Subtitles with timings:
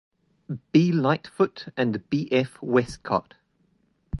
[0.71, 0.91] B.
[0.91, 2.27] Lightfoot and B.
[2.31, 2.59] F.
[2.59, 3.35] Westcott.